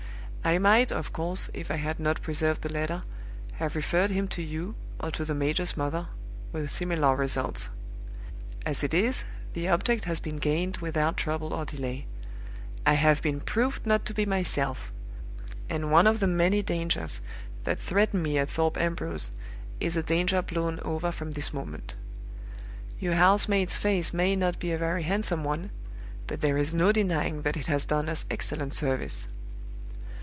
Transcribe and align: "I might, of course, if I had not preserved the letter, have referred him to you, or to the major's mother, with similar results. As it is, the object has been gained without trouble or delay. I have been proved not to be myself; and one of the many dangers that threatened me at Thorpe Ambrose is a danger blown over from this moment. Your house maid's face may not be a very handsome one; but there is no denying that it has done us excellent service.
"I 0.43 0.57
might, 0.57 0.91
of 0.91 1.13
course, 1.13 1.51
if 1.53 1.69
I 1.69 1.75
had 1.75 1.99
not 1.99 2.23
preserved 2.23 2.63
the 2.63 2.73
letter, 2.73 3.03
have 3.57 3.75
referred 3.75 4.09
him 4.09 4.27
to 4.29 4.41
you, 4.41 4.73
or 4.99 5.11
to 5.11 5.23
the 5.23 5.35
major's 5.35 5.77
mother, 5.77 6.07
with 6.51 6.71
similar 6.71 7.15
results. 7.15 7.69
As 8.65 8.83
it 8.83 8.91
is, 8.91 9.23
the 9.53 9.67
object 9.69 10.05
has 10.05 10.19
been 10.19 10.37
gained 10.37 10.77
without 10.77 11.15
trouble 11.15 11.53
or 11.53 11.63
delay. 11.63 12.07
I 12.87 12.95
have 12.95 13.21
been 13.21 13.39
proved 13.39 13.85
not 13.85 14.03
to 14.07 14.15
be 14.15 14.25
myself; 14.25 14.91
and 15.69 15.91
one 15.91 16.07
of 16.07 16.19
the 16.19 16.27
many 16.27 16.63
dangers 16.63 17.21
that 17.63 17.79
threatened 17.79 18.23
me 18.23 18.39
at 18.39 18.49
Thorpe 18.49 18.77
Ambrose 18.77 19.29
is 19.79 19.95
a 19.95 20.01
danger 20.01 20.41
blown 20.41 20.79
over 20.79 21.11
from 21.11 21.33
this 21.33 21.53
moment. 21.53 21.95
Your 22.99 23.13
house 23.13 23.47
maid's 23.47 23.77
face 23.77 24.11
may 24.11 24.35
not 24.35 24.57
be 24.57 24.71
a 24.71 24.77
very 24.79 25.03
handsome 25.03 25.43
one; 25.43 25.69
but 26.25 26.41
there 26.41 26.57
is 26.57 26.73
no 26.73 26.91
denying 26.91 27.43
that 27.43 27.55
it 27.57 27.67
has 27.67 27.85
done 27.85 28.09
us 28.09 28.25
excellent 28.31 28.73
service. 28.73 29.27